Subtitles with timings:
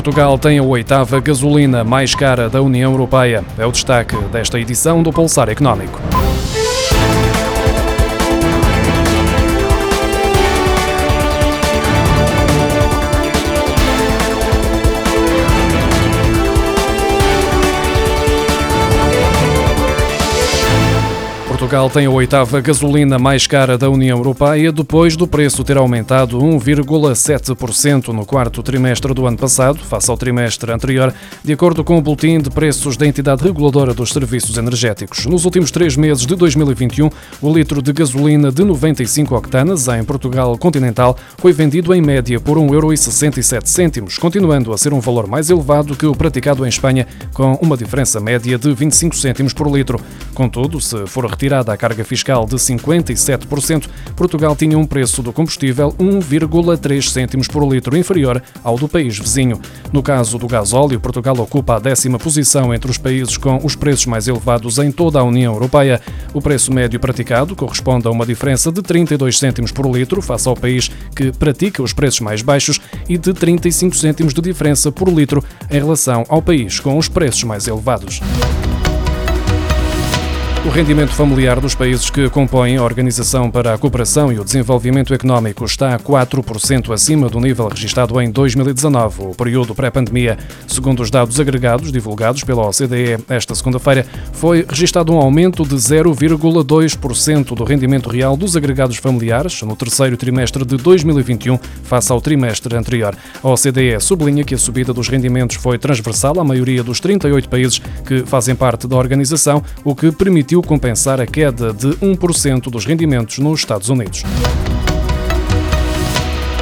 [0.00, 3.44] Portugal tem a oitava gasolina mais cara da União Europeia.
[3.58, 6.00] É o destaque desta edição do Pulsar Económico.
[21.60, 26.38] Portugal tem a oitava gasolina mais cara da União Europeia, depois do preço ter aumentado
[26.38, 31.12] 1,7% no quarto trimestre do ano passado, face ao trimestre anterior,
[31.44, 35.26] de acordo com o Boletim de Preços da Entidade Reguladora dos Serviços Energéticos.
[35.26, 37.10] Nos últimos três meses de 2021,
[37.42, 42.56] o litro de gasolina de 95 octanas em Portugal continental foi vendido em média por
[42.56, 47.76] 1,67€, continuando a ser um valor mais elevado que o praticado em Espanha, com uma
[47.76, 50.00] diferença média de 25 cêntimos por litro.
[50.32, 55.32] Contudo, se for retirado retirada a carga fiscal de 57%, Portugal tinha um preço do
[55.32, 59.60] combustível 1,3 cêntimos por litro inferior ao do país vizinho.
[59.92, 64.06] No caso do gasóleo, Portugal ocupa a décima posição entre os países com os preços
[64.06, 66.00] mais elevados em toda a União Europeia.
[66.32, 70.54] O preço médio praticado corresponde a uma diferença de 32 cêntimos por litro face ao
[70.54, 75.42] país que pratica os preços mais baixos e de 35 cêntimos de diferença por litro
[75.68, 78.20] em relação ao país com os preços mais elevados.
[80.62, 85.14] O rendimento familiar dos países que compõem a Organização para a Cooperação e o Desenvolvimento
[85.14, 90.36] Económico está a 4% acima do nível registrado em 2019, o período pré-pandemia.
[90.68, 97.54] Segundo os dados agregados divulgados pela OCDE esta segunda-feira, foi registrado um aumento de 0,2%
[97.54, 103.16] do rendimento real dos agregados familiares no terceiro trimestre de 2021 face ao trimestre anterior.
[103.42, 107.80] A OCDE sublinha que a subida dos rendimentos foi transversal à maioria dos 38 países
[108.06, 112.84] que fazem parte da organização, o que permitiu permitiu compensar a queda de 1% dos
[112.84, 114.24] rendimentos nos Estados Unidos.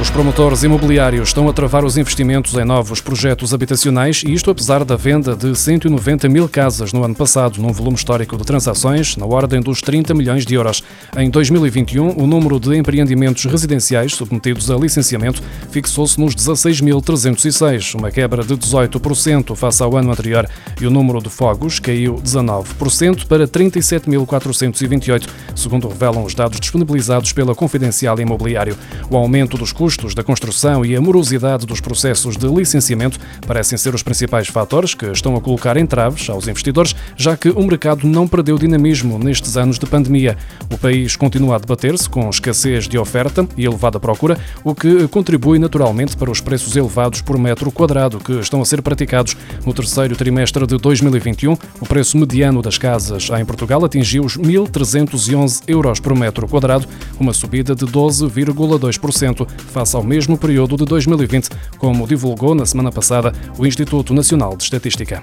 [0.00, 4.84] Os promotores imobiliários estão a travar os investimentos em novos projetos habitacionais e isto apesar
[4.84, 9.24] da venda de 190 mil casas no ano passado, num volume histórico de transações na
[9.24, 10.82] ordem dos 30 milhões de euros.
[11.16, 15.40] Em 2021, o número de empreendimentos residenciais submetidos a licenciamento
[15.70, 20.46] fixou-se nos 16.306, uma quebra de 18% face ao ano anterior,
[20.80, 27.54] e o número de fogos caiu 19% para 37.428, segundo revelam os dados disponibilizados pela
[27.54, 28.76] Confidencial Imobiliário.
[29.08, 33.94] O aumento dos custos da construção e a morosidade dos processos de licenciamento parecem ser
[33.94, 38.26] os principais fatores que estão a colocar entraves aos investidores, já que o mercado não
[38.26, 40.38] perdeu dinamismo nestes anos de pandemia.
[40.72, 45.58] O país continua a debater-se com escassez de oferta e elevada procura, o que contribui
[45.58, 49.36] naturalmente para os preços elevados por metro quadrado que estão a ser praticados
[49.66, 51.58] no terceiro trimestre de 2021.
[51.78, 56.88] O preço mediano das casas em Portugal atingiu os 1.311 euros por metro quadrado,
[57.20, 63.32] uma subida de 12,2% face ao mesmo período de 2020, como divulgou na semana passada
[63.58, 65.20] o Instituto Nacional de Estatística.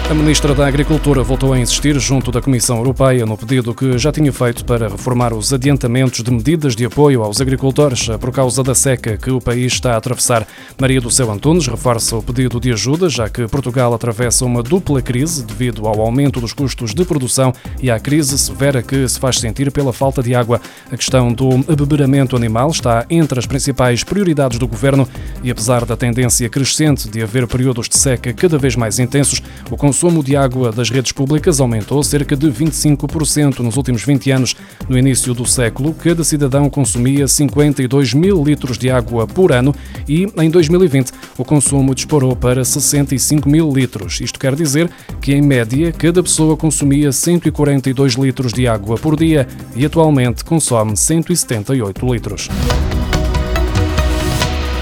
[0.09, 4.12] A Ministra da Agricultura voltou a insistir junto da Comissão Europeia no pedido que já
[4.12, 8.74] tinha feito para reformar os adiantamentos de medidas de apoio aos agricultores por causa da
[8.74, 10.48] seca que o país está a atravessar.
[10.81, 15.00] Maria do Céu Antunes reforça o pedido de ajuda, já que Portugal atravessa uma dupla
[15.00, 19.38] crise devido ao aumento dos custos de produção e à crise severa que se faz
[19.38, 20.60] sentir pela falta de água.
[20.92, 25.07] A questão do abeberamento animal está entre as principais prioridades do governo
[25.44, 29.78] e, apesar da tendência crescente de haver períodos de seca cada vez mais intensos, o
[29.78, 34.56] consumo consumo de água das redes públicas aumentou cerca de 25% nos últimos 20 anos.
[34.88, 39.75] No início do século, cada cidadão consumia 52 mil litros de água por ano
[40.07, 44.22] e, em 2020, o consumo disparou para 65 mil litros.
[44.22, 49.50] Isto quer dizer que, em média, cada pessoa consumia 142 litros de água por dia
[49.75, 52.48] e atualmente consome 178 litros.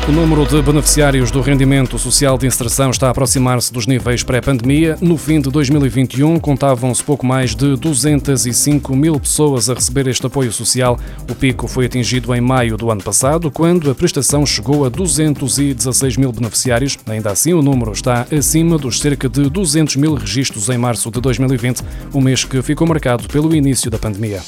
[0.08, 4.98] O número de beneficiários do rendimento social de inserção está a aproximar-se dos níveis pré-pandemia.
[5.02, 10.50] No fim de 2021, contavam-se pouco mais de 205 mil pessoas a receber este apoio
[10.54, 10.98] social.
[11.30, 16.16] O pico foi atingido em maio do ano passado, quando a prestação chegou a 216
[16.16, 16.98] mil beneficiários.
[17.06, 21.20] Ainda assim, o número está acima dos cerca de 200 mil registros em março de
[21.20, 21.82] 2020,
[22.14, 24.42] o mês que ficou marcado pelo início da pandemia.